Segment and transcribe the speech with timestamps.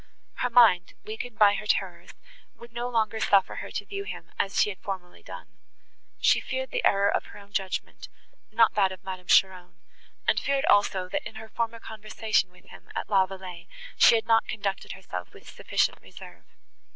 [0.37, 2.09] Her mind, weakened by her terrors,
[2.55, 5.59] would no longer suffer her to view him as she had formerly done;
[6.19, 8.09] she feared the error of her own judgment,
[8.51, 9.75] not that of Madame Cheron,
[10.27, 14.25] and feared also, that, in her former conversation with him, at La Vallée, she had
[14.25, 16.45] not conducted herself with sufficient reserve.